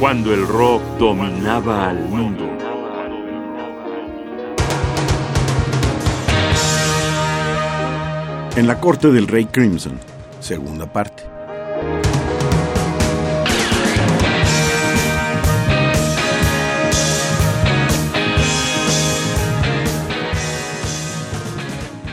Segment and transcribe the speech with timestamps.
[0.00, 2.46] cuando el rock dominaba al mundo.
[8.56, 9.98] En la corte del rey Crimson,
[10.40, 11.09] segunda parte.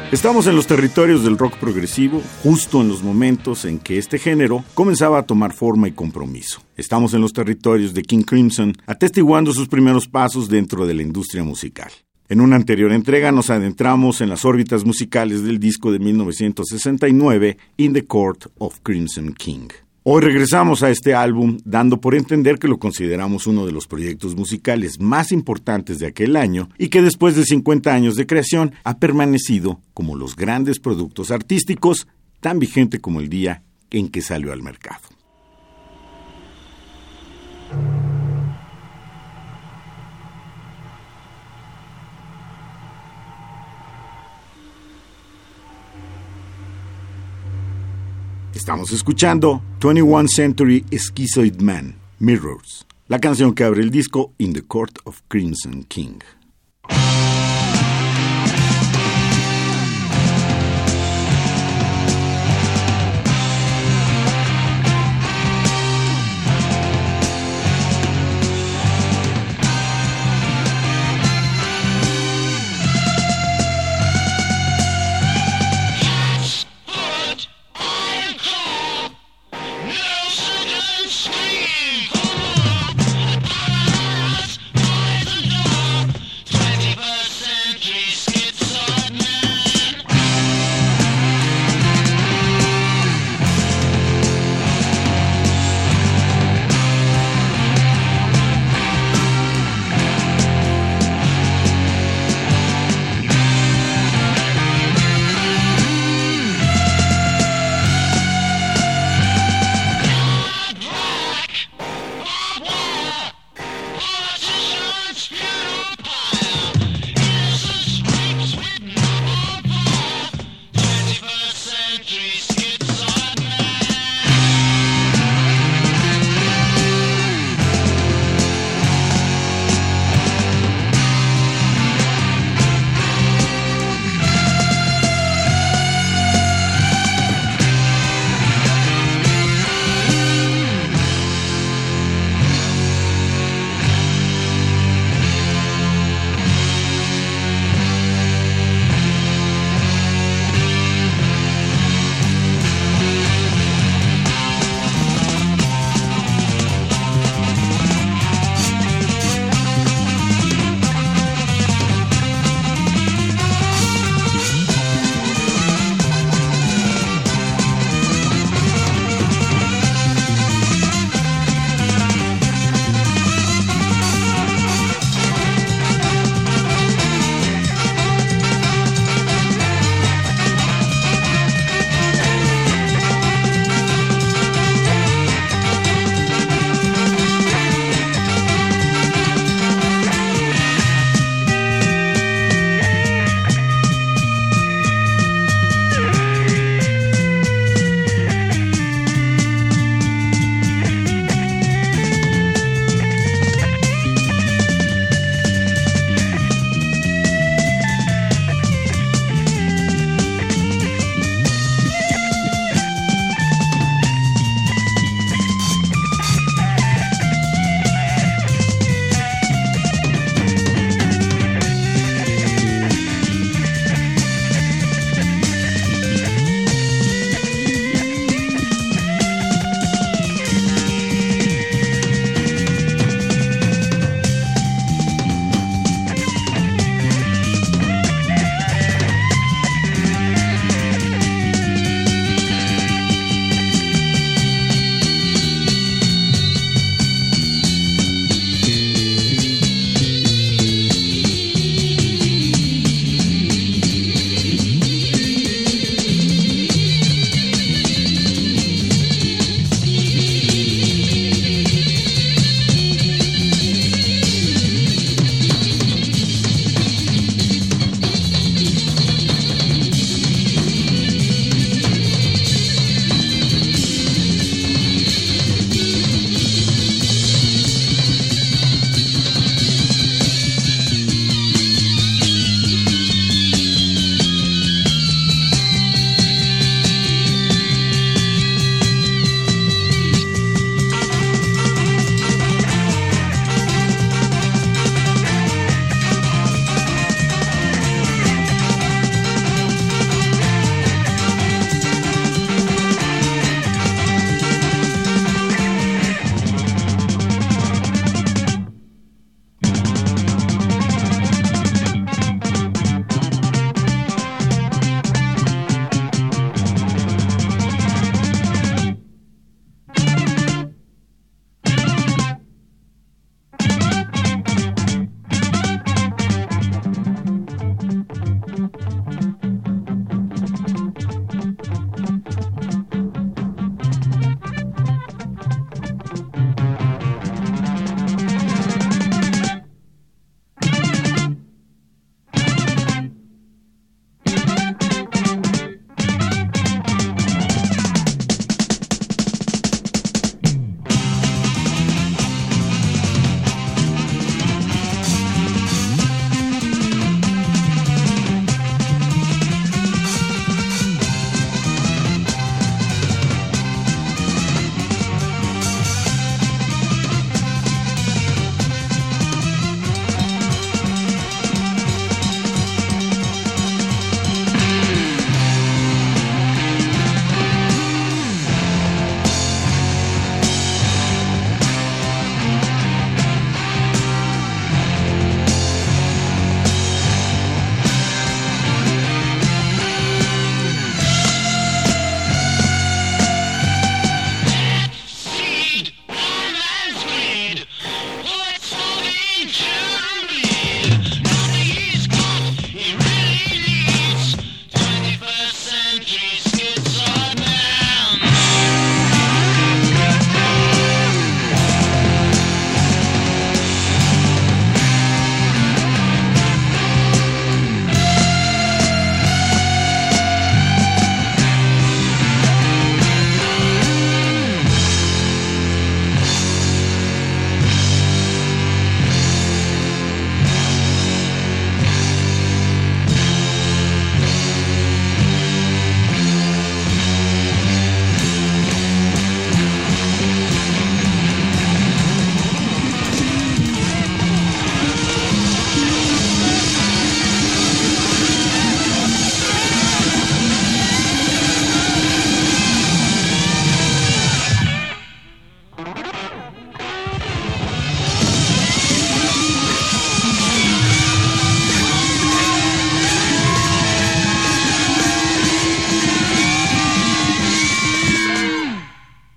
[0.09, 4.63] Estamos en los territorios del rock progresivo, justo en los momentos en que este género
[4.73, 6.61] comenzaba a tomar forma y compromiso.
[6.77, 11.43] Estamos en los territorios de King Crimson, atestiguando sus primeros pasos dentro de la industria
[11.43, 11.91] musical.
[12.29, 17.91] En una anterior entrega nos adentramos en las órbitas musicales del disco de 1969, In
[17.91, 19.67] the Court of Crimson King.
[20.09, 24.37] Hoy regresamos a este álbum dando por entender que lo consideramos uno de los proyectos
[24.37, 28.99] musicales más importantes de aquel año y que después de 50 años de creación ha
[28.99, 32.07] permanecido como los grandes productos artísticos
[32.39, 35.01] tan vigente como el día en que salió al mercado.
[48.67, 54.61] Estamos escuchando 21 Century Schizoid Man, Mirrors, la canción que abre el disco In the
[54.61, 56.19] Court of Crimson King.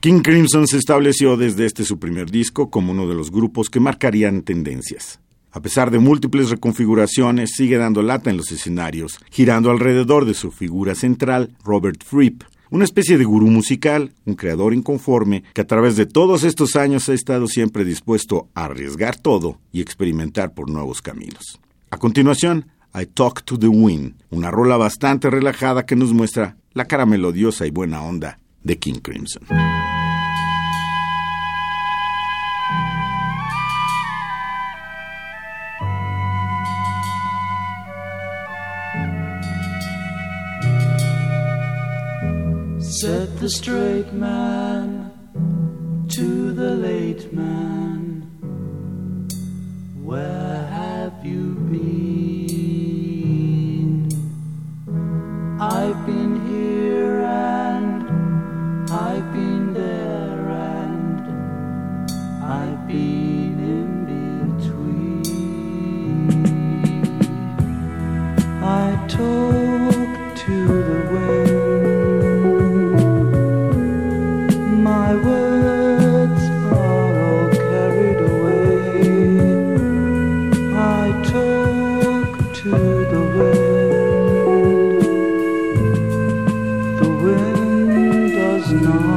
[0.02, 3.81] King Crimson se estableció desde este su primer disco como uno de los grupos que
[3.81, 5.20] marcarían tendencias.
[5.52, 10.52] A pesar de múltiples reconfiguraciones, sigue dando lata en los escenarios, girando alrededor de su
[10.52, 15.96] figura central, Robert Fripp, una especie de gurú musical, un creador inconforme que a través
[15.96, 21.03] de todos estos años ha estado siempre dispuesto a arriesgar todo y experimentar por nuevos
[21.03, 21.60] caminos.
[21.91, 26.86] A continuación, I Talk to the Wind, una rola bastante relajada que nos muestra la
[26.86, 29.46] cara melodiosa y buena onda de King Crimson.
[43.00, 45.10] Said the straight man
[46.08, 47.69] to the late man,
[88.72, 89.09] wind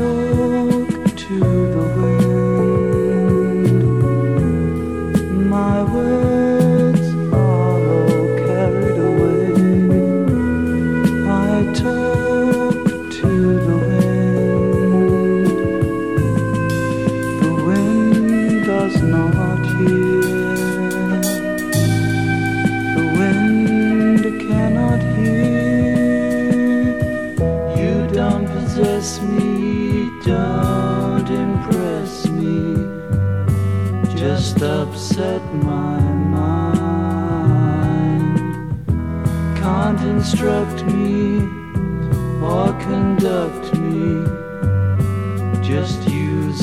[0.00, 0.39] I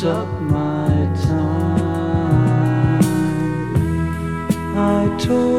[0.08, 0.88] up my
[1.28, 3.02] time.
[4.78, 5.57] I talk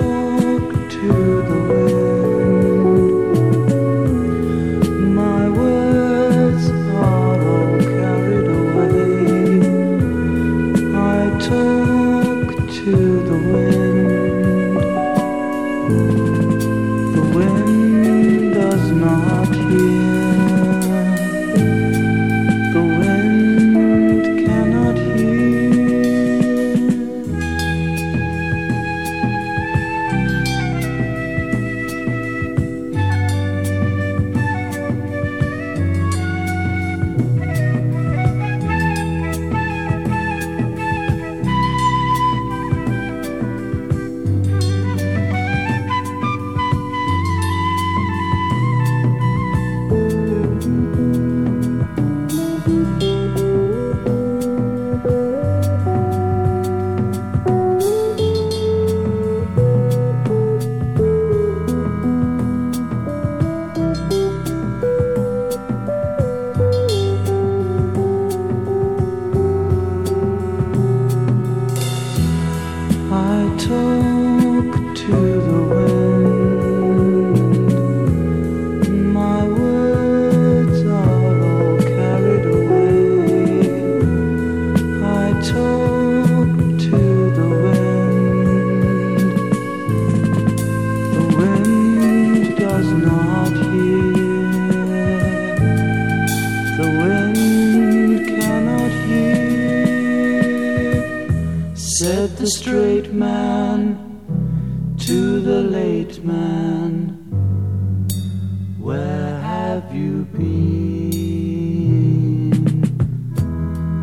[109.92, 110.78] you been?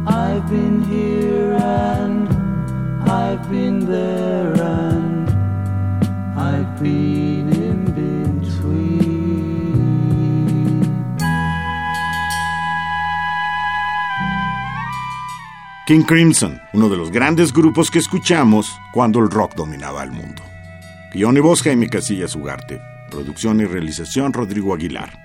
[0.08, 2.30] I've been here and
[3.10, 5.30] I've been there and
[6.38, 9.06] I've been in between.
[15.88, 20.42] King Crimson, uno de los grandes grupos que escuchamos cuando el rock dominaba el mundo.
[21.14, 22.82] Guión y voz Jaime Casillas Ugarte.
[23.10, 25.25] Producción y realización Rodrigo Aguilar.